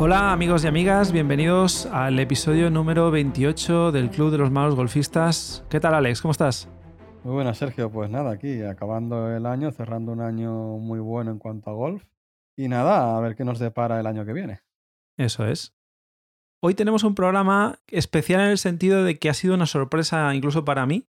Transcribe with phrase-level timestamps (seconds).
[0.00, 5.64] Hola amigos y amigas, bienvenidos al episodio número 28 del Club de los Malos Golfistas.
[5.68, 6.22] ¿Qué tal Alex?
[6.22, 6.68] ¿Cómo estás?
[7.24, 7.90] Muy buenas, Sergio.
[7.90, 12.04] Pues nada, aquí acabando el año, cerrando un año muy bueno en cuanto a golf.
[12.56, 14.60] Y nada, a ver qué nos depara el año que viene.
[15.16, 15.74] Eso es.
[16.62, 20.64] Hoy tenemos un programa especial en el sentido de que ha sido una sorpresa incluso
[20.64, 21.08] para mí.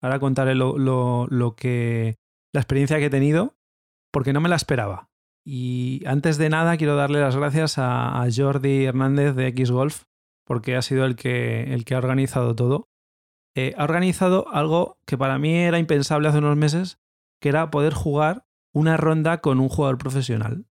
[0.00, 2.16] Ahora contaré lo, lo que.
[2.54, 3.58] la experiencia que he tenido,
[4.10, 5.09] porque no me la esperaba.
[5.44, 10.04] Y antes de nada, quiero darle las gracias a, Jordi Hernández de X Golf,
[10.44, 12.88] porque ha sido el que, el que ha organizado todo.
[13.56, 16.98] Eh, ha organizado algo que para mí era impensable hace unos meses,
[17.40, 20.66] que era poder jugar una ronda con un jugador profesional.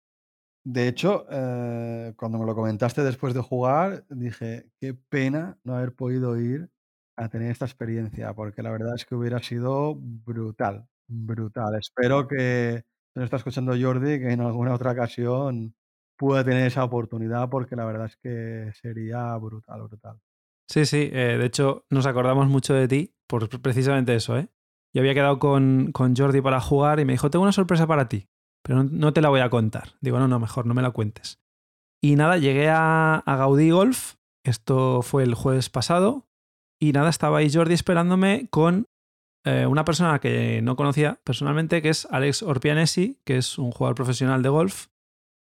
[0.66, 5.94] De hecho, eh, cuando me lo comentaste después de jugar, dije, qué pena no haber
[5.94, 6.70] podido ir
[7.16, 11.76] a tener esta experiencia, porque la verdad es que hubiera sido brutal, brutal.
[11.76, 12.84] Espero que,
[13.16, 15.76] nos está escuchando Jordi, que en alguna otra ocasión
[16.18, 20.20] pueda tener esa oportunidad, porque la verdad es que sería brutal, brutal.
[20.68, 24.50] Sí, sí, eh, de hecho nos acordamos mucho de ti por precisamente eso, ¿eh?
[24.94, 28.10] Yo había quedado con, con Jordi para jugar y me dijo, tengo una sorpresa para
[28.10, 28.28] ti,
[28.64, 29.94] pero no, te la voy a contar.
[30.02, 31.40] Digo, no, no, mejor, no me la cuentes.
[32.02, 36.28] Y nada, llegué a, a Gaudí Golf, esto fue el jueves pasado,
[36.82, 38.88] y nada, estaba ahí Jordi esperándome con
[39.50, 43.96] eh, una persona que no conocía personalmente, que es Alex Orpianesi, que es un jugador
[43.96, 44.88] profesional de golf,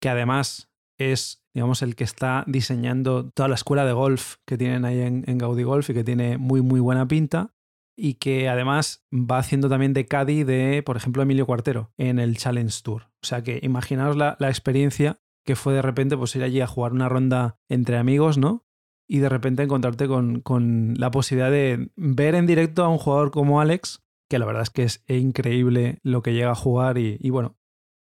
[0.01, 4.85] que además es, digamos, el que está diseñando toda la escuela de golf que tienen
[4.85, 7.53] ahí en, en Golf y que tiene muy, muy buena pinta.
[7.95, 12.37] Y que además va haciendo también de caddy de, por ejemplo, Emilio Cuartero en el
[12.37, 13.03] Challenge Tour.
[13.21, 16.67] O sea que imaginaos la, la experiencia que fue de repente pues ir allí a
[16.67, 18.62] jugar una ronda entre amigos, ¿no?
[19.07, 23.61] Y de repente encontrarte con, la posibilidad de ver en directo a un jugador como
[23.61, 27.55] Alex, que la verdad es que es increíble lo que llega a jugar y, bueno,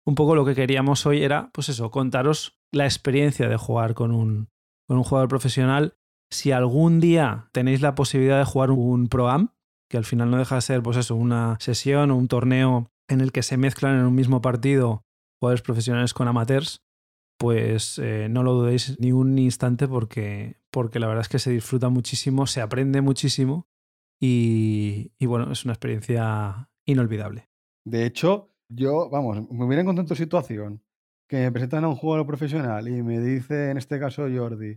[0.07, 4.13] un poco lo que queríamos hoy era, pues eso, contaros la experiencia de jugar con
[4.13, 4.49] un,
[4.89, 5.95] con un jugador profesional.
[6.31, 9.53] Si algún día tenéis la posibilidad de jugar un Pro-Am,
[9.91, 13.21] que al final no deja de ser, pues eso, una sesión o un torneo en
[13.21, 15.05] el que se mezclan en un mismo partido
[15.43, 16.83] jugadores profesionales con amateurs,
[17.43, 21.51] pues eh, no lo dudéis ni un instante porque, porque la verdad es que se
[21.51, 23.67] disfruta muchísimo, se aprende muchísimo
[24.21, 27.49] y, bueno, es una experiencia inolvidable.
[27.85, 30.85] De hecho, yo, vamos, me hubiera encontrado en tu situación
[31.29, 34.77] que me presentan a un jugador profesional y me dice, en este caso Jordi,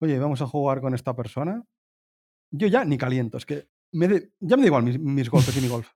[0.00, 1.64] oye, vamos a jugar con esta persona.
[2.50, 4.08] Yo ya ni caliento, es que me
[4.40, 5.88] ya me da igual mis, mis golpes y mi golf.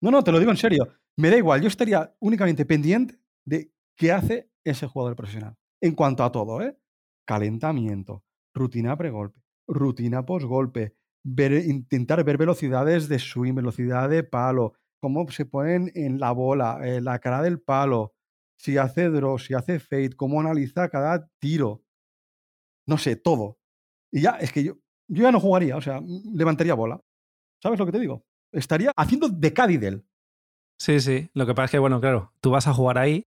[0.00, 0.88] No, no, te lo digo en serio.
[1.18, 5.56] Me da igual, yo estaría únicamente pendiente de qué hace ese jugador profesional.
[5.80, 6.76] En cuanto a todo, ¿eh?
[7.26, 8.24] Calentamiento,
[8.54, 15.90] rutina pregolpe, rutina postgolpe, intentar ver velocidades de swing, velocidad de palo, cómo se ponen
[15.94, 18.14] en la bola, eh, la cara del palo,
[18.58, 21.82] si hace draw, si hace fade, cómo analiza cada tiro.
[22.86, 23.58] No sé, todo.
[24.12, 24.74] Y ya, es que yo,
[25.08, 26.00] yo ya no jugaría, o sea,
[26.32, 27.00] levantaría bola.
[27.60, 28.24] ¿Sabes lo que te digo?
[28.52, 30.06] Estaría haciendo de Cadidel.
[30.78, 31.30] Sí, sí.
[31.34, 33.26] Lo que pasa es que, bueno, claro, tú vas a jugar ahí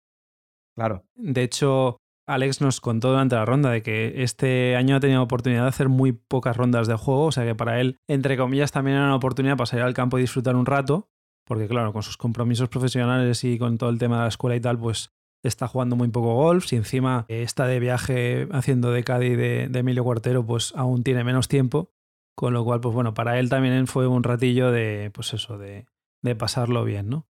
[0.77, 1.05] Claro.
[1.15, 5.62] De hecho, Alex nos contó durante la ronda de que este año ha tenido oportunidad
[5.62, 8.97] de hacer muy pocas rondas de juego, o sea que para él, entre comillas, también
[8.97, 11.09] era una oportunidad para salir al campo y disfrutar un rato,
[11.47, 14.61] porque claro, con sus compromisos profesionales y con todo el tema de la escuela y
[14.61, 15.11] tal, pues
[15.43, 16.65] está jugando muy poco golf.
[16.67, 21.23] Si encima está de viaje haciendo de Caddy de, de Emilio Cuartero, pues aún tiene
[21.23, 21.91] menos tiempo.
[22.37, 25.87] Con lo cual, pues bueno, para él también fue un ratillo de, pues eso, de,
[26.21, 27.29] de pasarlo bien, ¿no?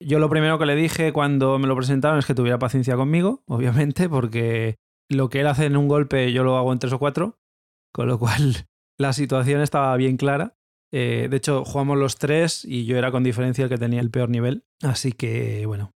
[0.00, 3.42] Yo lo primero que le dije cuando me lo presentaron es que tuviera paciencia conmigo,
[3.46, 4.76] obviamente, porque
[5.08, 7.38] lo que él hace en un golpe yo lo hago en tres o cuatro,
[7.92, 8.68] con lo cual
[8.98, 10.54] la situación estaba bien clara.
[10.92, 14.10] Eh, de hecho, jugamos los tres y yo era con diferencia el que tenía el
[14.10, 15.92] peor nivel, así que bueno.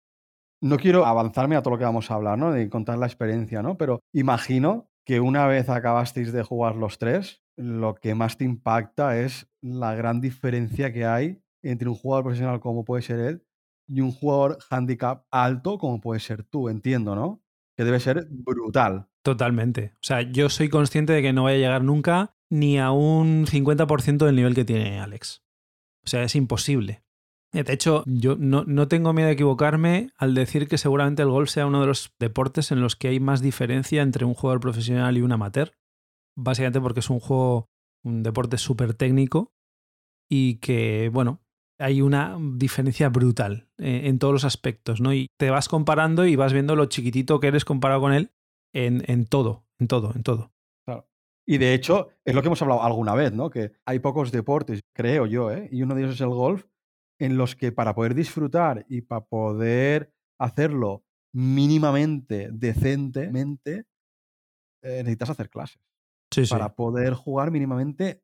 [0.63, 2.53] No quiero avanzarme a todo lo que vamos a hablar, ¿no?
[2.53, 3.79] De contar la experiencia, ¿no?
[3.79, 9.19] Pero imagino que una vez acabasteis de jugar los tres, lo que más te impacta
[9.19, 13.47] es la gran diferencia que hay entre un jugador profesional como puede ser él
[13.91, 17.43] y un jugador handicap alto como puede ser tú, entiendo, ¿no?
[17.77, 19.09] Que debe ser brutal.
[19.23, 19.95] Totalmente.
[19.97, 23.47] O sea, yo soy consciente de que no voy a llegar nunca ni a un
[23.47, 25.43] 50% del nivel que tiene Alex.
[26.05, 27.03] O sea, es imposible.
[27.53, 31.31] Eh, de hecho, yo no, no, tengo miedo de equivocarme al decir que seguramente el
[31.31, 34.61] golf sea uno de los deportes en los que hay más diferencia entre un jugador
[34.61, 35.73] profesional y un amateur.
[36.37, 37.69] Básicamente porque es un juego,
[38.05, 39.53] un deporte súper técnico
[40.29, 41.43] y que, bueno,
[41.81, 45.13] hay una diferencia brutal eh, en todos los aspectos, ¿no?
[45.13, 48.31] Y te vas comparando y vas viendo lo chiquitito que eres comparado con él
[48.73, 50.53] en, en todo, en todo, en todo.
[50.87, 51.09] Claro.
[51.47, 53.51] Y de hecho, es lo que hemos hablado alguna vez, ¿no?
[53.51, 55.69] Que hay pocos deportes, creo yo, ¿eh?
[55.73, 56.67] Y uno de ellos es el golf,
[57.19, 61.05] en los que para poder disfrutar y para poder hacerlo
[61.35, 63.85] mínimamente, decentemente,
[64.83, 65.81] eh, necesitas hacer clases
[66.33, 66.51] Sí, sí.
[66.51, 68.23] para poder jugar mínimamente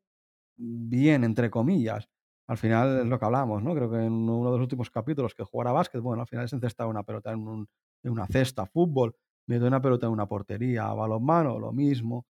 [0.57, 2.09] bien, entre comillas.
[2.47, 3.75] Al final es lo que hablamos, ¿no?
[3.75, 6.45] Creo que en uno de los últimos capítulos que jugar a básquet, bueno, al final
[6.45, 7.67] es encestar una pelota en
[8.03, 9.15] una cesta, fútbol,
[9.47, 12.25] meter una pelota en una portería, balonmano, lo mismo.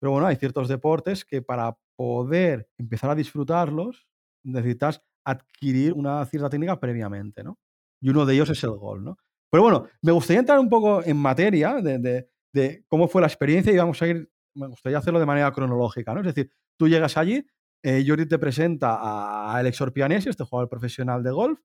[0.00, 4.06] Pero bueno, hay ciertos deportes que para poder empezar a disfrutarlos
[4.44, 7.58] necesitas adquirir una cierta técnica previamente, ¿no?
[8.00, 9.18] Y uno de ellos es el gol, ¿no?
[9.50, 13.28] Pero bueno, me gustaría entrar un poco en materia de, de- de cómo fue la
[13.28, 16.20] experiencia y vamos a ir, me gustaría hacerlo de manera cronológica, ¿no?
[16.20, 17.46] Es decir, tú llegas allí,
[17.82, 21.60] eh, te presenta a Alex Orpianesi, este jugador profesional de golf,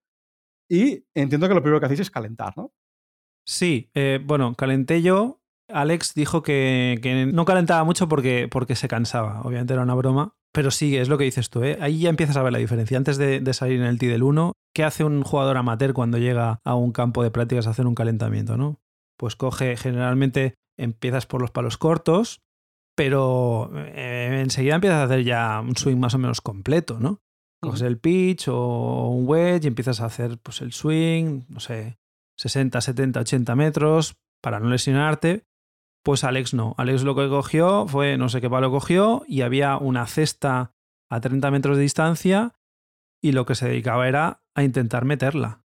[0.70, 2.74] y entiendo que lo primero que hacéis es calentar, ¿no?
[3.46, 5.42] Sí, eh, bueno, calenté yo.
[5.68, 9.42] Alex dijo que, no calentaba mucho porque, se cansaba.
[9.42, 10.36] Obviamente era una broma.
[10.52, 11.64] Pero sí, es lo que dices tú.
[11.64, 11.78] ¿eh?
[11.82, 12.98] Ahí ya empiezas a ver la diferencia.
[12.98, 16.60] Antes de, salir en el T del 1, ¿qué hace un jugador amateur cuando llega
[16.64, 18.80] a un campo de prácticas a hacer un calentamiento?
[19.18, 22.42] Pues coge, generalmente empiezas por los palos cortos,
[22.96, 27.22] pero eh, enseguida empiezas a hacer ya un swing más o menos completo, ¿no?
[27.62, 31.98] Coges el pitch o un wedge y empiezas a hacer pues, el swing, no sé,
[32.38, 35.46] 60, 70, 80 metros para no lesionarte.
[36.04, 36.76] Pues Alex no.
[36.78, 40.74] Alex lo que cogió fue, no sé qué palo cogió, y había una cesta
[41.10, 42.54] a 30 metros de distancia
[43.22, 45.64] y lo que se dedicaba era a intentar meterla.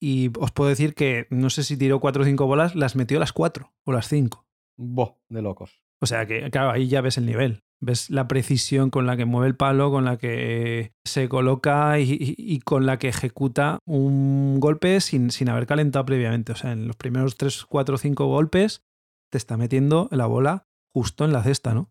[0.00, 3.18] Y os puedo decir que no sé si tiró 4 o 5 bolas, las metió
[3.18, 4.44] las 4 o las 5.
[4.76, 5.87] Bo, de locos.
[6.00, 7.60] O sea que, claro, ahí ya ves el nivel.
[7.80, 12.60] Ves la precisión con la que mueve el palo, con la que se coloca y,
[12.60, 16.52] con la que ejecuta un golpe sin, sin haber calentado previamente.
[16.52, 18.82] O sea, en los primeros 3, 4, 5 golpes
[19.30, 21.90] te está metiendo la bola justo en la cesta, ¿no?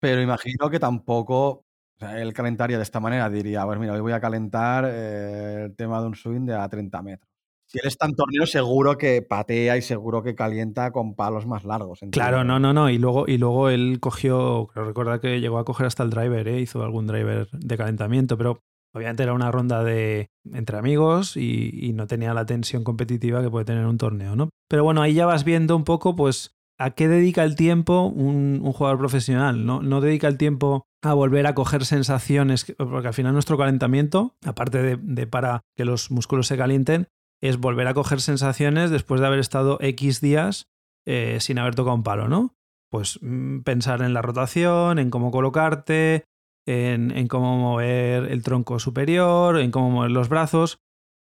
[0.00, 1.64] Pero imagino que tampoco
[2.02, 3.28] o él calentaría de esta manera.
[3.28, 6.68] Diría, pues mira, hoy voy a calentar eh, el tema de un swing de a
[6.68, 7.29] 30 metros.
[7.72, 11.64] Si él está en torneo, seguro que patea y seguro que calienta con palos más
[11.64, 12.02] largos.
[12.02, 12.12] entiendo.
[12.28, 12.90] Claro, no, no, no.
[12.90, 16.48] Y luego, y luego él cogió, creo recordar que llegó a coger hasta el driver,
[16.48, 16.60] ¿eh?
[16.60, 18.60] hizo algún driver de calentamiento, pero
[18.92, 23.50] obviamente era una ronda de entre amigos y, y no tenía la tensión competitiva que
[23.50, 24.48] puede tener un torneo, ¿no?
[24.68, 28.60] Pero bueno, ahí ya vas viendo un poco, pues, a qué dedica el tiempo un,
[28.64, 29.64] un jugador profesional.
[29.64, 29.80] ¿no?
[29.82, 34.34] no dedica el tiempo a volver a coger sensaciones, que- porque al final nuestro calentamiento,
[34.44, 37.06] aparte de, de para que los músculos se calienten,
[37.40, 40.68] es volver a coger sensaciones después de haber estado X días
[41.06, 42.54] eh, sin haber tocado un palo, ¿no?
[42.90, 46.24] Pues mm, pensar en la rotación, en cómo colocarte,
[46.66, 50.80] en, en cómo mover el tronco superior, en cómo mover los brazos.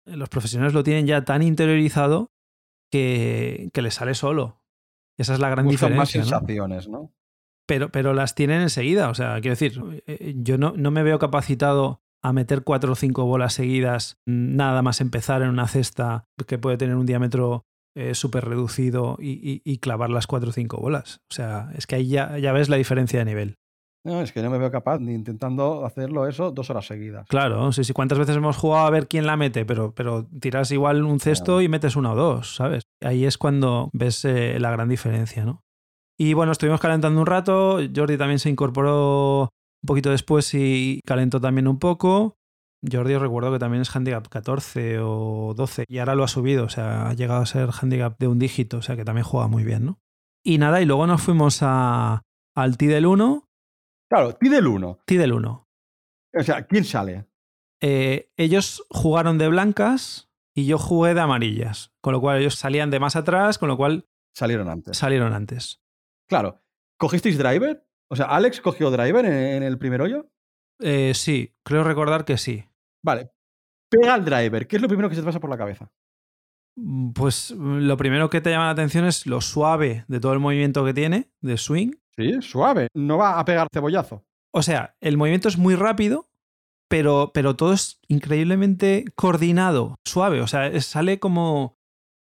[0.05, 2.31] Los profesionales lo tienen ya tan interiorizado
[2.91, 4.61] que, que les sale solo.
[5.17, 6.37] Esa es la gran Buscan más diferencia.
[6.39, 6.39] ¿no?
[6.39, 7.13] sensaciones, ¿no?
[7.65, 9.09] pero, pero las tienen enseguida.
[9.09, 12.95] O sea, quiero decir, eh, yo no, no me veo capacitado a meter cuatro o
[12.95, 17.63] cinco bolas seguidas, nada más empezar en una cesta que puede tener un diámetro
[17.95, 21.17] eh, súper reducido y, y- y clavar las cuatro o cinco bolas.
[21.29, 23.55] O sea, es que ahí ya, ya ves la diferencia de nivel.
[24.05, 27.25] No, es que no me veo capaz ni intentando hacerlo eso dos horas seguidas.
[27.29, 27.93] Claro, sí, sí.
[27.93, 29.63] ¿Cuántas veces hemos jugado a ver quién la mete?
[29.65, 32.83] Pero, pero tiras igual un cesto y metes una o dos, ¿sabes?
[33.01, 35.61] Ahí es cuando ves eh, la gran diferencia, ¿no?
[36.19, 37.79] Y bueno, estuvimos calentando un rato.
[37.95, 39.49] Jordi también se incorporó
[39.83, 42.37] un poquito después y calentó también un poco.
[42.89, 46.65] Jordi os recuerdo que también es handicap 14 o 12 y ahora lo ha subido,
[46.65, 49.47] o sea, ha llegado a ser handicap de un dígito, o sea que también juega
[49.47, 49.99] muy bien, ¿no?
[50.43, 52.23] Y nada, y luego nos fuimos a,
[52.55, 53.47] al T del 1,
[54.09, 54.99] Claro, pide el uno.
[55.05, 55.67] T del 1.
[56.35, 57.25] O sea, ¿quién sale?
[57.81, 62.91] Eh, ellos jugaron de blancas y yo jugué de amarillas, con lo cual ellos salían
[62.91, 64.97] de más atrás, con lo cual Salieron antes.
[64.97, 65.81] salieron antes.
[66.27, 66.61] Claro.
[66.99, 67.87] ¿Cogisteis driver?
[68.13, 70.27] O sea, ¿Alex cogió driver en, en el primer hoyo?
[70.79, 72.63] Eh, sí, creo recordar que sí.
[73.03, 73.31] Vale.
[73.89, 74.67] Pega el driver.
[74.67, 75.91] ¿Qué es lo primero que se te pasa por la cabeza?
[76.75, 80.33] Mm, Pues mm, lo primero que te llama la atención es lo suave de todo
[80.33, 81.91] el movimiento que tiene, de swing.
[82.15, 82.87] Sí, suave.
[82.93, 84.23] No va a pegar cebollazo.
[84.51, 86.29] O sea, el movimiento es muy rápido,
[86.87, 90.41] pero, pero todo es increíblemente coordinado, suave.
[90.41, 91.79] O sea, sale como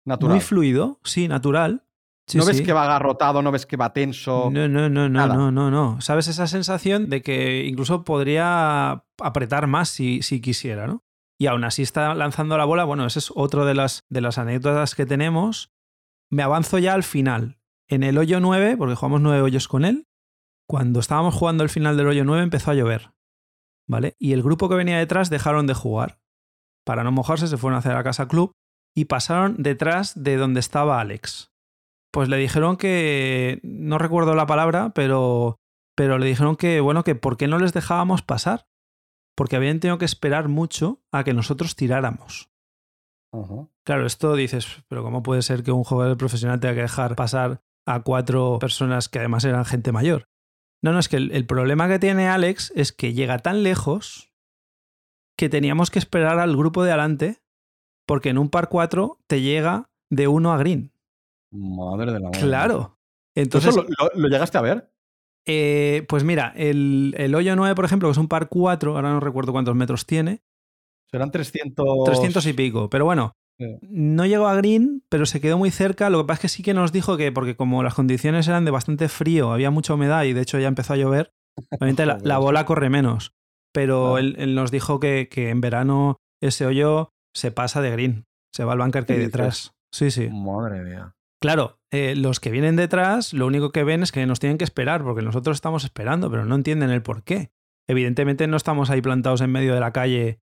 [0.05, 0.35] Natural.
[0.35, 1.83] muy fluido, sí, natural.
[2.27, 4.49] Sí, no ves que va agarrotado, no ves que va tenso.
[4.51, 6.01] No, no, no, no, no, no, no.
[6.01, 11.03] ¿Sabes esa sensación de que incluso podría apretar más si, si quisiera, ¿no?
[11.37, 12.83] Y aún así está lanzando la bola.
[12.83, 15.71] Bueno, esa es otra de las, de las anécdotas que tenemos.
[16.31, 17.59] Me avanzo ya al final.
[17.87, 20.07] En el hoyo 9, porque jugamos nueve hoyos con él,
[20.67, 23.11] cuando estábamos jugando el final del hoyo 9 empezó a llover.
[23.87, 24.15] ¿Vale?
[24.17, 26.19] Y el grupo que venía detrás dejaron de jugar.
[26.83, 28.53] Para no mojarse se fueron hacia la casa club
[28.95, 31.51] y pasaron detrás de donde estaba Alex.
[32.15, 35.59] Pues le dijeron que, no recuerdo la palabra, pero,
[35.97, 38.69] pero le dijeron que, bueno, que por qué no les dejábamos pasar.
[39.35, 42.49] Porque habían tenido que esperar mucho a que nosotros tiráramos.
[43.83, 47.59] Claro, esto dices, pero ¿cómo puede ser que un jugador profesional tenga que dejar pasar
[47.85, 50.29] a cuatro personas que además eran gente mayor.
[50.81, 54.31] No, no, es que el, el problema que tiene Alex es que llega tan lejos
[55.37, 57.43] que teníamos que esperar al grupo de adelante
[58.07, 60.94] porque en un par 4 te llega de 1 a green.
[61.55, 62.39] Madre de la madre.
[62.41, 62.97] Claro.
[63.35, 64.91] ¿Tú Entonces, eso lo, lo- lo llegaste a ver?
[65.47, 69.11] eh, pues mira, el, el hoyo 9, por ejemplo, que es un par 4, ahora
[69.11, 70.41] no recuerdo cuántos metros tiene,
[71.11, 72.03] Serán 300...
[72.05, 73.77] 300 y pico, pero bueno, Sí.
[73.83, 76.09] no llegó a green, pero se quedó muy cerca.
[76.09, 78.65] Lo que pasa es que sí que nos dijo que, porque como las condiciones eran
[78.65, 81.31] de bastante frío, había mucha humedad y de hecho ya empezó a llover,
[81.71, 83.31] obviamente la, bola corre menos.
[83.71, 88.25] Pero él, él nos dijo que, que en verano ese hoyo se pasa de green,
[88.53, 89.71] se va al bunker que hay detrás.
[89.93, 90.27] Sí, sí.
[90.29, 91.14] Madre mía.
[91.41, 94.63] Claro, eh, los que vienen detrás, lo único que ven es que nos tienen que
[94.63, 97.51] esperar, porque nosotros estamos esperando, pero no entienden el por qué.
[97.87, 100.39] Evidentemente no estamos ahí plantados en medio de la calle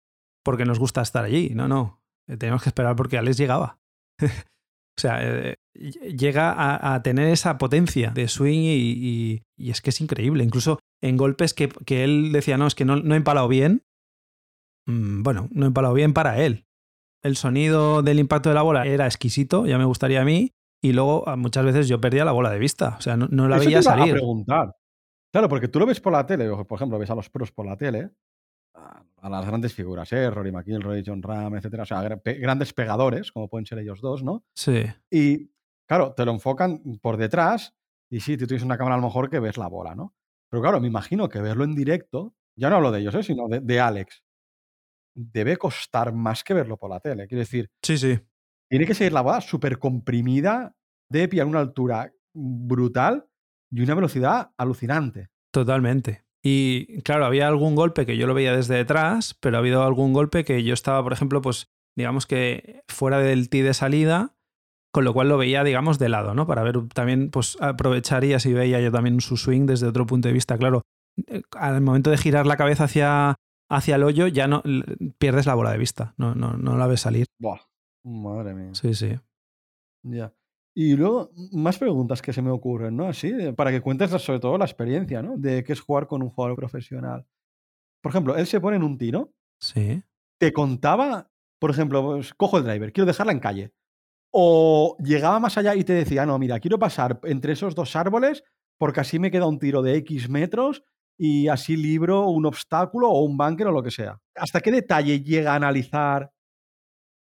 [0.43, 2.01] porque nos gusta estar allí, no, no.
[2.27, 3.79] Eh, Tenemos que esperar porque Alex llegaba.
[4.21, 10.43] o sea, eh, llega a, tener esa potencia de swing y, es que es increíble.
[10.43, 13.83] Incluso en golpes que, que él decía, no, es que no, no he empalado bien.
[14.85, 16.65] Mm, Bueno, no he empalado bien para él.
[17.23, 20.93] El sonido del impacto de la bola era exquisito, ya me gustaría a mí, y
[20.93, 22.95] luego a- muchas veces yo perdía la bola de vista.
[22.97, 24.11] O sea, no, no la Eso te veía iba salir.
[24.11, 24.75] a preguntar.
[25.31, 27.65] Claro, porque tú lo ves por la tele, por ejemplo, ves a los pros por
[27.65, 28.09] la tele,
[29.21, 30.29] a las grandes figuras, ¿eh?
[30.29, 34.23] Rory McIlroy, John Ram, etcétera, o sea, pe- grandes pegadores, como pueden ser ellos dos,
[34.23, 34.43] ¿no?
[34.55, 35.51] Sí, Y
[35.87, 37.75] claro, te lo enfocan por detrás
[38.09, 40.15] y sí, tú tienes una cámara a lo mejor que ves la bola, ¿no?
[40.49, 43.23] Pero claro, me imagino que verlo en directo, ya no hablo de ellos, ¿eh?
[43.23, 44.23] sino de, de Alex,
[45.13, 47.27] debe costar más que verlo por la tele.
[47.27, 48.17] Quiero decir, sí, sí.
[48.69, 50.75] Tiene que ser la bola súper comprimida,
[51.09, 53.27] debe pillar una altura brutal
[53.71, 55.29] y una velocidad alucinante.
[55.51, 56.23] Totalmente.
[56.43, 60.13] Y claro, había algún golpe que yo lo veía desde detrás, pero ha habido algún
[60.13, 64.35] golpe que yo estaba, por ejemplo, pues digamos que fuera del tee de salida,
[64.93, 66.47] con lo cual lo veía, digamos, de lado, ¿no?
[66.47, 70.33] Para ver también, pues aprovecharía si veía yo también su swing desde otro punto de
[70.33, 70.57] vista.
[70.57, 70.83] Claro,
[71.27, 73.35] eh, al momento de girar la cabeza hacia,
[73.69, 74.63] hacia el hoyo, ya no
[75.17, 77.25] pierdes la bola de vista, no, no, no la ves salir.
[77.39, 77.59] Buah,
[78.03, 78.73] madre mía.
[78.73, 79.19] Sí, sí.
[80.03, 80.33] Ya.
[80.75, 83.07] Y luego, más preguntas que se me ocurren, ¿no?
[83.07, 85.37] Así, para que cuentes sobre todo la experiencia, ¿no?
[85.37, 87.25] De qué es jugar con un jugador profesional.
[88.01, 90.01] Por ejemplo, él se pone en un tiro, Sí.
[90.39, 91.29] te contaba,
[91.59, 93.73] por ejemplo, pues, cojo el driver, quiero dejarla en calle.
[94.31, 98.43] O llegaba más allá y te decía, no, mira, quiero pasar entre esos dos árboles
[98.77, 100.83] porque así me queda un tiro de X metros
[101.17, 104.21] y así libro un obstáculo o un bunker o lo que sea.
[104.35, 106.31] ¿Hasta qué detalle llega a analizar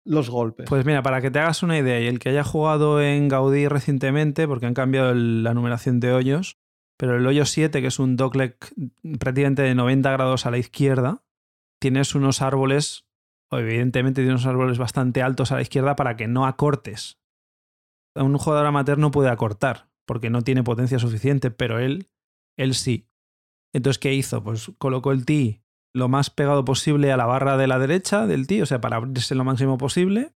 [0.07, 0.67] los golpes?
[0.69, 3.67] Pues mira, para que te hagas una idea, y el que haya jugado en Gaudí
[3.67, 6.57] recientemente, porque han cambiado la numeración de hoyos,
[6.97, 8.57] pero el hoyo 7, que es un dogleg
[9.19, 11.23] prácticamente de 90 grados a la izquierda,
[11.79, 13.05] tienes unos árboles,
[13.51, 17.19] o evidentemente tienes unos árboles bastante altos a la izquierda para que no acortes.
[18.15, 22.09] Un jugador amateur no puede acortar, porque no tiene potencia suficiente, pero él,
[22.57, 23.07] él sí.
[23.73, 24.43] Entonces, ¿qué hizo?
[24.43, 25.61] Pues colocó el tee
[25.93, 28.97] lo más pegado posible a la barra de la derecha del tee, o sea, para
[28.97, 30.33] abrirse lo máximo posible.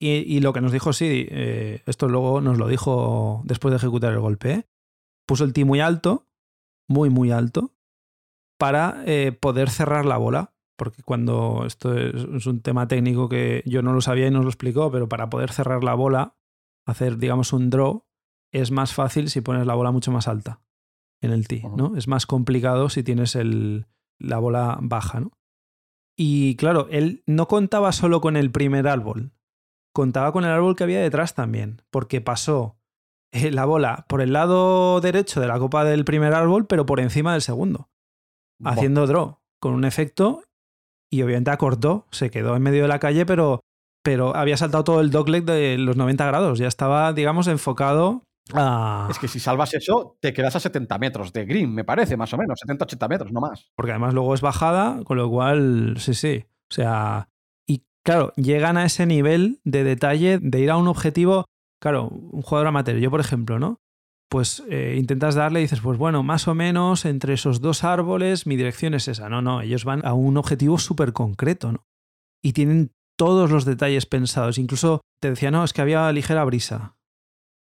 [0.00, 3.76] Y, y lo que nos dijo, sí, eh, esto luego nos lo dijo después de
[3.76, 4.68] ejecutar el golpe, ¿eh?
[5.26, 6.26] puso el tee muy alto,
[6.88, 7.72] muy, muy alto,
[8.58, 10.54] para eh, poder cerrar la bola.
[10.76, 14.42] Porque cuando esto es, es un tema técnico que yo no lo sabía y nos
[14.42, 16.36] lo explicó, pero para poder cerrar la bola,
[16.86, 18.04] hacer, digamos, un draw,
[18.52, 20.60] es más fácil si pones la bola mucho más alta
[21.20, 21.62] en el tee.
[21.76, 21.96] ¿no?
[21.96, 23.86] Es más complicado si tienes el,
[24.22, 25.32] la bola baja, ¿no?
[26.16, 29.32] Y claro, él no contaba solo con el primer árbol,
[29.94, 32.76] contaba con el árbol que había detrás también, porque pasó
[33.32, 37.00] eh, la bola por el lado derecho de la copa del primer árbol, pero por
[37.00, 37.88] encima del segundo,
[38.62, 40.42] haciendo draw, con un efecto,
[41.10, 43.60] y obviamente acortó, se quedó en medio de la calle, pero,
[44.04, 48.24] pero había saltado todo el dogleg de los 90 grados, ya estaba, digamos, enfocado
[48.54, 49.08] a...
[49.10, 52.32] Es que si salvas eso, te quedas a 70 metros de green, me parece, más
[52.32, 53.70] o menos, 70-80 metros, no más.
[53.74, 56.44] porque además luego es bajada, con lo cual, sí, sí.
[56.70, 57.28] O sea,
[57.66, 61.46] y claro, llegan a ese nivel de detalle de ir a un objetivo,
[61.80, 63.80] claro, un jugador amateur, yo por ejemplo, ¿no?
[64.28, 68.46] Pues eh, intentas darle y dices, pues bueno, más o menos entre esos dos árboles
[68.46, 69.28] mi dirección es esa.
[69.28, 71.84] No, no, ellos van a un objetivo súper concreto, ¿no?
[72.42, 74.56] Y tienen todos los detalles pensados.
[74.56, 76.96] Incluso te decía, no, es que había ligera brisa.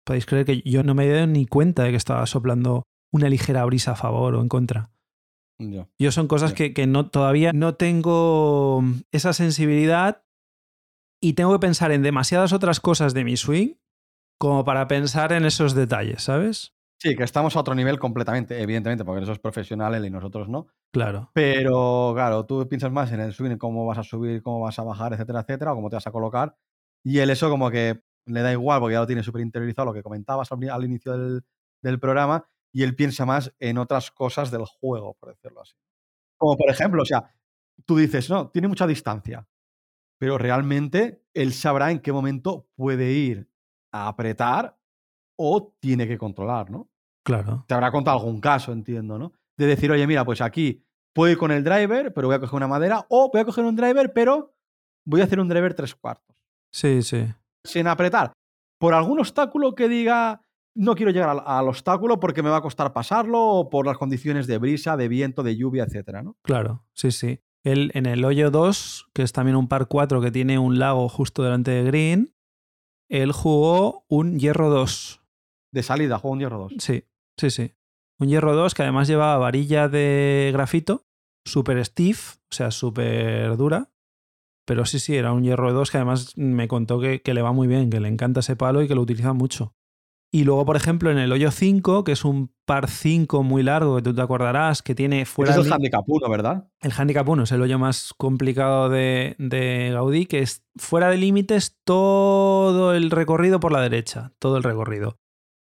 [0.09, 3.29] Podéis creer que yo no me he dado ni cuenta de que estaba soplando una
[3.29, 4.91] ligera brisa a favor o en contra.
[5.99, 10.25] Yo son cosas que, que no, todavía no tengo esa sensibilidad
[11.21, 13.75] y tengo que pensar en demasiadas otras cosas de mi swing
[14.41, 16.75] como para pensar en esos detalles, ¿sabes?
[17.03, 20.69] Sí, que estamos a otro nivel completamente, evidentemente, porque eso es profesional y nosotros no.
[20.91, 21.31] Claro.
[21.35, 24.85] Pero claro, tú piensas más en el swing, cómo vas a subir, cómo vas a
[24.85, 26.57] bajar, etcétera, etcétera, o cómo te vas a colocar.
[27.05, 29.95] Y él eso como que le da igual porque ya lo tiene súper interiorizado, lo
[29.95, 31.45] que comentabas al, al inicio del,
[31.83, 35.75] del programa, y él piensa más en otras cosas del juego, por decirlo así.
[36.37, 37.35] Como por ejemplo, o sea,
[37.85, 39.49] tú dices, no, tiene mucha distancia,
[40.19, 43.51] pero realmente él sabrá en qué momento puede ir
[43.93, 44.79] a apretar
[45.37, 46.91] o tiene que controlar, ¿no?
[47.25, 47.65] Claro.
[47.67, 49.33] Te habrá contado algún caso, entiendo, ¿no?
[49.57, 52.57] De decir, oye, mira, pues aquí puedo ir con el driver, pero voy a coger
[52.57, 54.55] una madera, o voy a coger un driver, pero
[55.05, 56.37] voy a hacer un driver tres cuartos.
[56.71, 57.27] Sí, sí.
[57.69, 58.33] Sin apretar.
[58.79, 60.43] Por algún obstáculo que diga,
[60.75, 63.99] no quiero llegar al, al, obstáculo porque me va a costar pasarlo, o por las
[63.99, 66.37] condiciones de brisa, de viento, de lluvia, etcétera, ¿no?
[66.43, 67.41] Claro, sí, sí.
[67.65, 71.09] Él en el hoyo 2, que es también un par 4 que tiene un lago
[71.09, 72.35] justo delante de Green,
[73.09, 75.23] él jugó un hierro 2.
[75.73, 76.75] De salida, jugó un hierro 2.
[76.79, 77.05] Sí,
[77.37, 77.75] sí, sí.
[78.19, 81.07] Un hierro 2 que además llevaba varilla de grafito,
[81.45, 83.91] súper stiff, o sea, súper dura.
[84.69, 87.53] Pero sí, sí, era un hierro 2 que además me contó que, que, le va
[87.53, 89.75] muy bien, que le encanta ese palo y que lo utiliza mucho.
[90.31, 93.97] Y luego, por ejemplo, en el hoyo 5, que es un par 5 muy largo,
[93.97, 95.53] que tú te acordarás, que tiene fuera.
[95.53, 96.69] Es el handicap 1, ¿verdad?
[96.83, 101.17] El handicap 1 es el hoyo más complicado de, de Gaudí, que es fuera de
[101.17, 105.19] límites todo el recorrido por la derecha, todo el recorrido.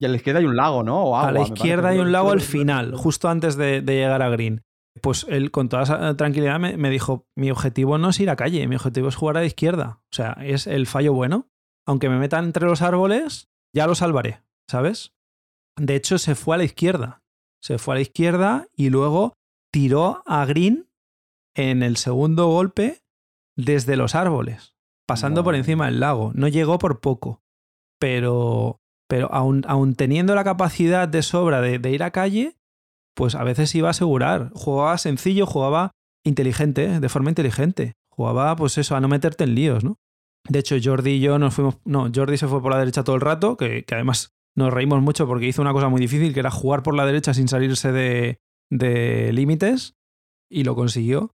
[0.01, 1.01] Y a la izquierda hay un lago, ¿no?
[1.01, 4.21] O agua, a la izquierda hay un lago al final, justo antes de, de, llegar
[4.21, 4.65] a Green.
[5.03, 8.37] Pues él, con toda esa tranquilidad, me, me, dijo: Mi objetivo no es ir a
[8.37, 10.03] calle, mi objetivo es jugar a la izquierda.
[10.13, 11.49] O sea, es el fallo bueno.
[11.87, 15.15] Aunque me metan entre los árboles, ya lo salvaré, ¿sabes?
[15.77, 17.23] De hecho, se fue a la izquierda.
[17.63, 19.35] Se fue a la izquierda y luego
[19.73, 20.89] tiró a Green
[21.55, 23.03] en el segundo golpe
[23.57, 24.75] desde los árboles,
[25.07, 26.33] pasando por encima del lago.
[26.35, 27.43] No llegó por poco,
[27.99, 32.57] pero, pero aún, aún teniendo la capacidad de sobra de, de, ir a calle,
[33.15, 34.51] pues a veces iba a asegurar.
[34.55, 35.93] Jugaba sencillo, jugaba
[36.25, 37.93] inteligente, de forma inteligente.
[38.11, 39.97] Jugaba, pues eso, a no meterte en líos, ¿no?
[40.49, 41.79] De hecho, Jordi y yo nos fuimos.
[41.85, 45.01] No, Jordi se fue por la derecha todo el rato, que, que además nos reímos
[45.03, 47.93] mucho porque hizo una cosa muy difícil, que era jugar por la derecha sin salirse
[47.93, 48.39] de,
[48.71, 49.95] de límites,
[50.51, 51.33] y lo consiguió.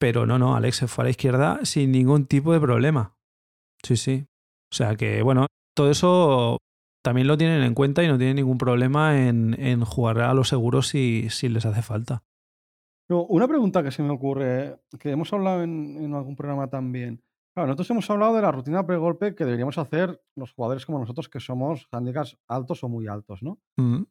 [0.00, 3.16] Pero no, no, Alex se fue a la izquierda sin ningún tipo de problema.
[3.82, 4.26] Sí, sí.
[4.70, 6.58] O sea que, bueno, todo eso
[7.08, 10.50] también lo tienen en cuenta y no tienen ningún problema en, en jugar a los
[10.50, 12.22] seguros si, si les hace falta.
[13.08, 17.24] Una pregunta que se me ocurre, que hemos hablado en, en algún programa también.
[17.54, 21.30] Claro, nosotros hemos hablado de la rutina pre-golpe que deberíamos hacer los jugadores como nosotros
[21.30, 23.58] que somos handicaps altos o muy altos, ¿no?
[23.78, 24.02] Mm.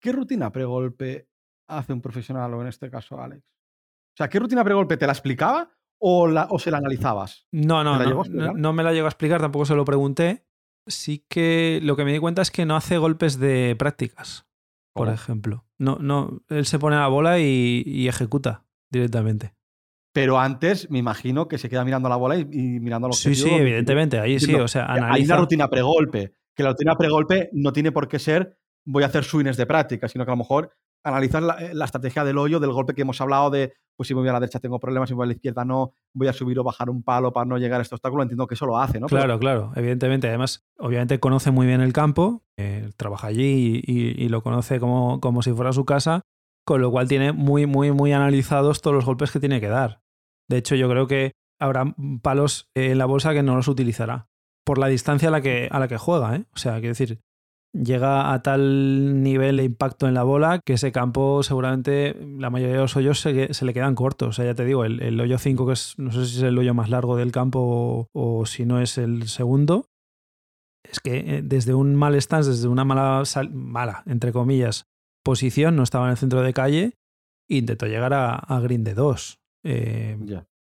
[0.00, 1.28] ¿Qué rutina pre-golpe
[1.68, 3.42] hace un profesional o en este caso Alex?
[3.42, 7.48] O sea, ¿qué rutina pre-golpe te la explicaba o, la, o se la analizabas?
[7.50, 10.45] No, no, no, no, no me la llegó a explicar, tampoco se lo pregunté.
[10.86, 14.46] Sí que lo que me di cuenta es que no hace golpes de prácticas,
[14.94, 15.14] por ¿Cómo?
[15.14, 15.64] ejemplo.
[15.78, 19.54] No, no, él se pone a la bola y, y ejecuta directamente.
[20.12, 23.34] Pero antes me imagino que se queda mirando la bola y, y mirando los Sí,
[23.34, 25.14] sí, evidentemente, ahí sí, o sea, analiza...
[25.14, 29.06] Hay una rutina pregolpe, que la rutina pregolpe no tiene por qué ser voy a
[29.06, 30.72] hacer swings de práctica, sino que a lo mejor
[31.04, 34.20] analizar la, la, estrategia del hoyo, del golpe que hemos hablado de, pues si me
[34.20, 36.32] voy a la derecha tengo problemas, si me voy a la izquierda no, voy a
[36.32, 38.78] subir o bajar un palo para no llegar a este obstáculo, entiendo que eso lo
[38.78, 39.06] hace, ¿no?
[39.06, 40.28] Claro, claro, evidentemente.
[40.28, 45.42] Además, obviamente conoce muy bien el campo, eh, trabaja allí y, lo conoce como, como
[45.42, 46.22] si fuera su casa,
[46.64, 50.02] con lo cual tiene muy, muy, muy analizados todos los golpes que tiene que dar.
[50.48, 54.28] De hecho, yo creo que habrá palos en la bolsa que no los utilizará
[54.64, 56.36] por la distancia a la que, a la que juega.
[56.36, 56.44] ¿eh?
[56.52, 57.20] O sea, quiero decir,
[57.72, 62.76] llega a tal nivel de impacto en la bola que ese campo seguramente la mayoría
[62.76, 64.28] de los hoyos se, le quedan cortos.
[64.28, 66.58] O sea, ya te digo, el, hoyo 5, que es, no sé si es el
[66.58, 69.88] hoyo más largo del campo o, si no es el segundo,
[70.84, 74.86] es que eh, desde un mal stance, desde una mala, mala, entre comillas,
[75.24, 76.94] posición, no estaba en el centro de calle,
[77.48, 79.38] intentó llegar a, green de 2.
[79.64, 80.16] Eh.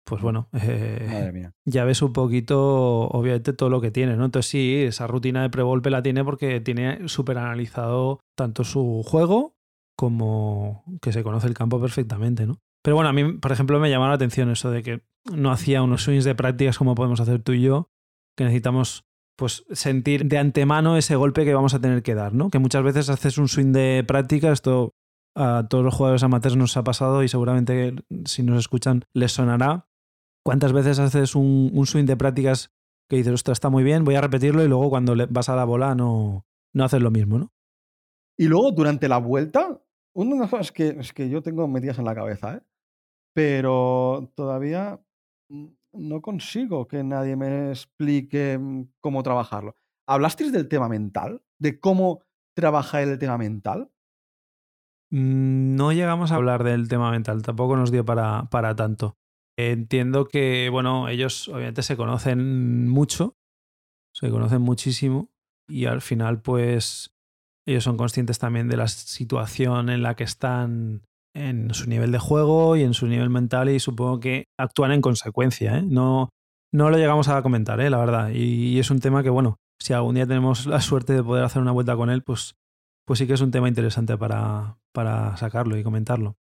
[0.10, 4.26] Pues bueno, eh, ya ves un poquito, obviamente, todo lo que tiene, ¿no?
[4.26, 9.54] Entonces sí, esa rutina de pre-golpe la tiene porque tiene súper analizado tanto su juego
[9.95, 12.58] como que se conoce el campo perfectamente, ¿no?
[12.82, 15.84] Pero bueno, a mí, por ejemplo, me llamó la atención eso de que no hacía
[15.84, 17.91] unos swings de prácticas como podemos hacer tú y yo,
[18.36, 19.04] que necesitamos
[19.38, 22.50] pues sentir de antemano ese golpe que vamos a tener que dar, ¿no?
[22.50, 24.95] Que muchas veces haces un swing de práctica, esto
[25.36, 27.93] a todos los jugadores amateurs nos ha pasado y seguramente
[28.26, 29.88] si nos escuchan les sonará.
[30.49, 32.71] ¿Cuántas veces haces un, un swing de prácticas
[33.07, 35.63] que dices, ostras, está muy bien, voy a repetirlo y luego cuando vas a la
[35.63, 37.53] bola no, no haces lo mismo, ¿no?
[38.35, 39.79] Y luego durante la vuelta,
[40.15, 42.62] una de las cosas que, es que yo tengo metidas en la cabeza, ¿eh?
[43.31, 44.99] pero todavía
[45.93, 48.59] no consigo que nadie me explique
[49.01, 49.75] cómo trabajarlo.
[50.07, 51.43] ¿Hablasteis del tema mental?
[51.59, 52.23] ¿De cómo
[52.55, 53.91] trabaja el tema mental?
[55.12, 59.18] Mm, No llegamos a hablar del tema mental, tampoco nos dio para, para tanto.
[59.62, 63.36] Entiendo que, bueno, ellos obviamente se conocen mucho,
[64.13, 65.32] se conocen muchísimo
[65.67, 67.13] y al final pues
[67.67, 71.02] ellos son conscientes también de la situación en la que están
[71.36, 75.02] en su nivel de juego y en su nivel mental y supongo que actúan en
[75.02, 75.78] consecuencia.
[75.78, 75.84] ¿eh?
[75.84, 76.30] No,
[76.74, 77.89] no lo llegamos a comentar, ¿eh?
[77.89, 78.30] la verdad.
[78.34, 81.62] Y, es un tema que, bueno, si algún día tenemos la suerte de poder hacer
[81.62, 82.56] una vuelta con él, pues,
[83.06, 86.38] pues sí que es un tema interesante para, para sacarlo y comentarlo.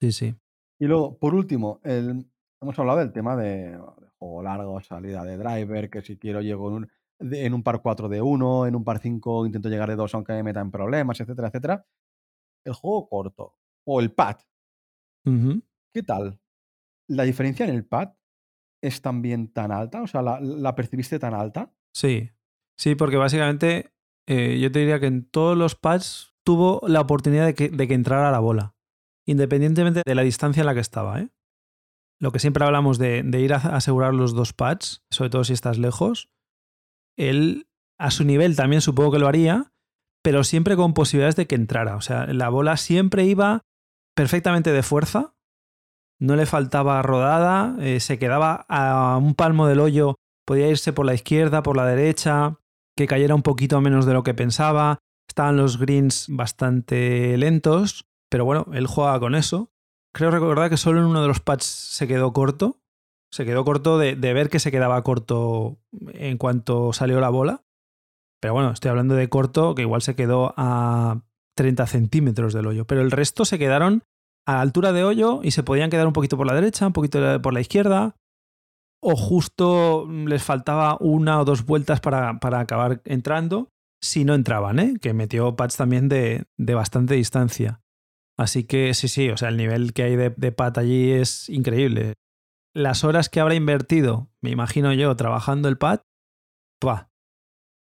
[0.00, 0.36] Sí, sí.
[0.78, 2.26] Y luego, por último, el,
[2.60, 3.78] hemos hablado del tema de,
[4.18, 6.90] juego largo, salida de driver, que si quiero llego en un,
[7.34, 10.32] en un par 4 de 1, en un par 5 intento llegar de 2 aunque
[10.32, 11.86] me meta en problemas, etcétera, etcétera.
[12.64, 14.36] El juego corto o el pad.
[15.92, 16.40] ¿Qué tal?
[17.06, 18.14] ¿La diferencia en el pad
[18.82, 20.02] es también tan alta?
[20.02, 21.70] O sea, ¿la, percibiste tan alta?
[21.92, 22.30] Sí,
[22.76, 23.92] sí, porque básicamente
[24.26, 27.88] eh, yo te diría que en todos los pads tuvo la oportunidad de que, de
[27.88, 28.74] que entrara la bola,
[29.28, 31.20] independientemente de la distancia en la que estaba.
[31.20, 31.28] ¿eh?
[32.18, 35.76] Lo que siempre hablamos de, ir a asegurar los dos pads, sobre todo si estás
[35.76, 36.30] lejos,
[37.16, 39.72] él a su nivel también supongo que lo haría,
[40.22, 41.96] pero siempre con posibilidades de que entrara.
[41.96, 43.66] O sea, la bola siempre iba
[44.16, 45.34] perfectamente de fuerza,
[46.18, 50.14] no le faltaba rodada, eh, se quedaba a un palmo del hoyo,
[50.46, 52.58] podía irse por la izquierda, por la derecha,
[52.96, 54.98] que cayera un poquito menos de lo que pensaba.
[55.28, 59.70] Estaban los greens bastante lentos, pero bueno, él jugaba con eso.
[60.14, 62.80] Creo recordar que solo en uno de los pads se quedó corto.
[63.30, 65.78] Se quedó corto de, ver que se quedaba corto
[66.12, 67.64] en cuanto salió la bola.
[68.40, 71.22] Pero bueno, estoy hablando de corto, que igual se quedó a
[71.56, 72.86] 30 centímetros del hoyo.
[72.86, 74.04] Pero el resto se quedaron
[74.46, 77.42] a altura de hoyo y se podían quedar un poquito por la derecha, un poquito
[77.42, 78.16] por la izquierda.
[79.00, 83.68] O justo les faltaba una o dos vueltas para, para acabar entrando.
[84.00, 84.94] Si no entraban, ¿eh?
[85.00, 87.80] que metió pads también de, de, bastante distancia.
[88.38, 92.14] Así que sí, sí, o sea, el nivel que hay de, de allí es increíble.
[92.74, 96.00] Las horas que habrá invertido, me imagino yo, trabajando el pad,
[96.80, 97.10] ¡pua!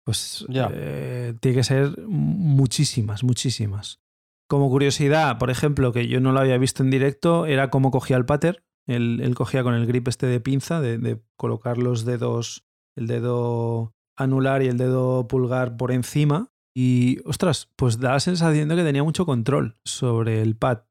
[0.04, 4.00] pues eh, tiene que ser muchísimas, muchísimas.
[4.48, 8.16] Como curiosidad, por ejemplo, que yo no lo había visto en directo, era cómo cogía
[8.16, 8.64] el pater.
[8.88, 14.62] Él, cogía con el grip este de pinza, de, colocar los dedos, el dedo anular
[14.62, 16.50] y el dedo pulgar por encima.
[16.74, 20.84] Y, ostras, pues da la sensación de que tenía mucho control sobre el pad.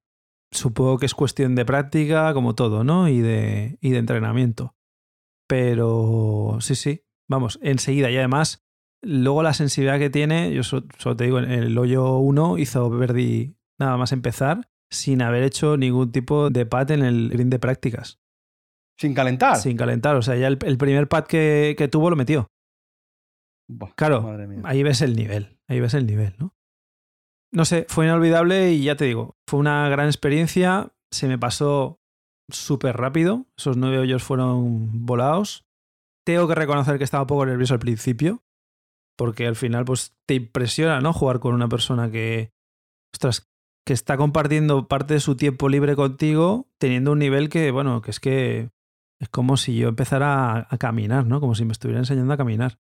[0.52, 3.08] Supongo que es cuestión de práctica, como todo, ¿no?
[3.08, 4.76] Y de, y de entrenamiento.
[5.48, 8.12] Pero sí, sí, vamos, enseguida.
[8.12, 8.64] Y además,
[9.02, 13.56] Luego la sensibilidad que tiene, yo solo, te digo, en el hoyo 1 hizo Verdi
[13.80, 18.20] nada más empezar sin haber hecho ningún tipo de pad en el green de prácticas.
[18.98, 19.56] ¿Sin calentar?
[19.56, 22.52] Sin calentar, o sea, ya el, primer pad que, que, tuvo lo metió.
[23.96, 26.56] Claro, ahí ves el nivel, ahí ves el nivel, ¿no?
[27.52, 32.00] No sé, fue inolvidable y ya te digo, fue una gran experiencia, se me pasó
[32.50, 35.66] súper rápido, esos nueve hoyos fueron volados.
[36.26, 38.44] Tengo que reconocer que estaba un poco nervioso al principio,
[39.18, 41.12] porque al final pues te impresiona, ¿no?
[41.12, 42.52] Jugar con una persona que,
[43.14, 43.50] ostras,
[43.86, 48.12] que está compartiendo parte de su tiempo libre contigo, teniendo un nivel que, bueno, que
[48.12, 48.70] es que
[49.20, 51.40] es como si yo empezara a, caminar, ¿no?
[51.40, 52.80] Como si me estuviera enseñando a caminar.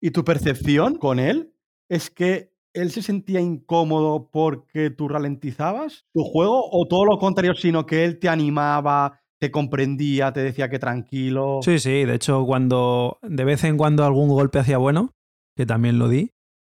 [0.00, 1.54] ¿Y tu percepción con él
[1.88, 7.54] es que él se sentía incómodo porque tú ralentizabas tu juego o todo lo contrario,
[7.54, 11.60] sino que él te animaba, te comprendía, te decía que tranquilo?
[11.62, 15.14] Sí, sí, de hecho cuando de vez en cuando algún golpe hacía bueno,
[15.56, 16.30] que también lo di.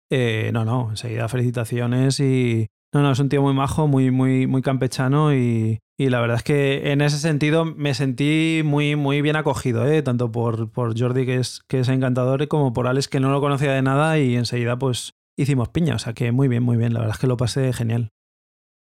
[0.10, 2.68] Eh, no, no, enseguida felicitaciones y...
[2.92, 6.38] No, no, es un tío muy majo, muy, muy, muy campechano y, y la verdad
[6.38, 10.02] es que en ese sentido me sentí muy, muy bien acogido, ¿eh?
[10.02, 13.42] tanto por, por Jordi, que es, que es encantador, como por Alex, que no lo
[13.42, 15.96] conocía de nada y enseguida pues hicimos piña.
[15.96, 16.94] O sea que muy bien, muy bien.
[16.94, 18.14] La verdad es que lo pasé genial.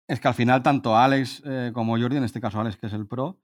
[0.07, 2.92] Es que al final tanto Alex eh, como Jordi, en este caso Alex, que es
[2.92, 3.40] el pro,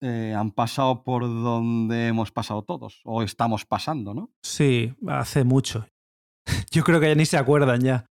[0.00, 4.30] eh, han pasado por donde hemos pasado todos, o estamos pasando, ¿no?
[4.42, 5.86] Sí, hace mucho.
[6.70, 8.06] Yo creo que ya ni se acuerdan ya.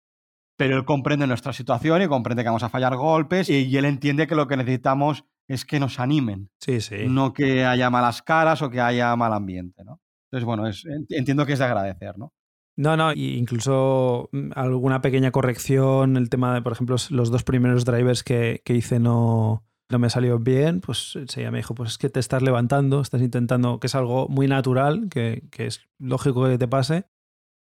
[0.60, 4.28] Pero él comprende nuestra situación y comprende que vamos a fallar golpes y, él entiende
[4.28, 6.50] que lo que necesitamos es que nos animen.
[6.60, 7.08] Sí, sí.
[7.08, 10.02] No que haya malas caras o que haya mal ambiente, ¿no?
[10.26, 10.66] Entonces, bueno,
[11.10, 12.34] entiendo que es de agradecer, ¿no?
[12.76, 17.86] No, no, incluso mm, alguna pequeña corrección, el tema de, por ejemplo, los dos primeros
[17.86, 21.98] drivers que, que hice no, no me salió bien, pues ella me dijo, pues es
[21.98, 26.58] que te estás levantando, estás intentando, que es algo muy natural, que, es lógico que
[26.58, 27.06] te pase.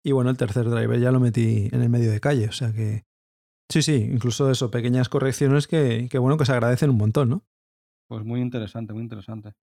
[0.04, 2.72] Y bueno, el tercer driver ya lo metí en el medio de calle, o sea
[2.72, 3.04] que...
[3.68, 7.44] Sí, sí, incluso eso, pequeñas correcciones que, que bueno, que se agradecen un montón, ¿no?
[8.08, 9.54] Pues muy interesante, muy interesante.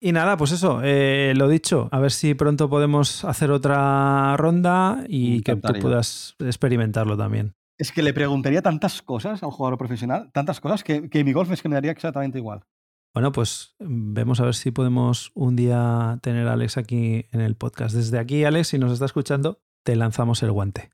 [0.00, 5.02] Y nada, pues eso, eh, lo dicho, a ver si pronto podemos hacer otra ronda
[5.08, 7.54] y que tú puedas experimentarlo también.
[7.78, 11.50] Es que le preguntaría tantas cosas a un jugador profesional, tantas cosas, que, mi golf
[11.50, 12.64] es que me daría exactamente igual.
[13.14, 17.54] Bueno, pues vemos a ver si podemos un día tener a Alex aquí en el
[17.54, 17.94] podcast.
[17.94, 20.90] Desde aquí, Alex, si nos está escuchando, te lanzamos el guante.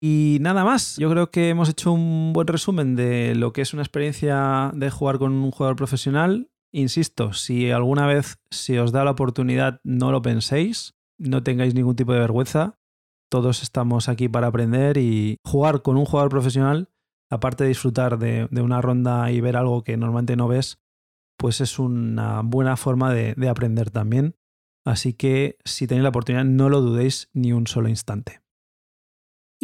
[0.00, 3.74] Y nada más, yo creo que hemos hecho un buen resumen de lo que es
[3.74, 6.50] una experiencia de jugar con un jugador profesional.
[6.72, 11.94] Insisto, si alguna vez se os da la oportunidad, no lo penséis, no tengáis ningún
[11.94, 12.78] tipo de vergüenza.
[13.30, 16.88] Todos estamos aquí para aprender y jugar con un jugador profesional,
[17.30, 20.78] aparte de disfrutar de, una ronda y ver algo que normalmente no ves,
[21.36, 24.36] pues es una buena forma de, de aprender también.
[24.84, 28.44] Así que si tenéis la oportunidad, no lo dudéis ni un solo instante.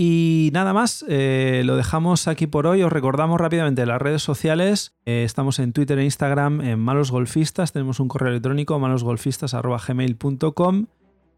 [0.02, 2.82] Y nada más, eh, lo dejamos aquí por hoy.
[2.82, 4.94] Os recordamos rápidamente las redes sociales.
[5.04, 7.72] Eh, estamos en Twitter e Instagram en Malos Golfistas.
[7.72, 10.86] Tenemos un correo electrónico malosgolfistas.gmail.com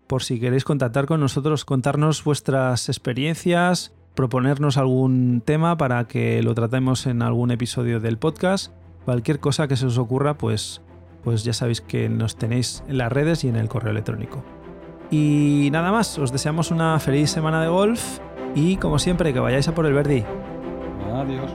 [0.06, 6.54] por si queréis contactar con nosotros, contarnos vuestras experiencias, proponernos algún tema para que lo
[6.54, 8.72] tratemos en algún episodio del podcast.
[9.04, 10.80] Cualquier cosa que se os ocurra, pues,
[11.24, 14.44] pues ya sabéis que nos tenéis en las redes y en el correo electrónico.
[15.10, 18.18] Y nada más, os deseamos una feliz semana de golf
[18.54, 20.24] y como siempre, que vayáis a por el Verdi.
[21.14, 21.50] Adiós.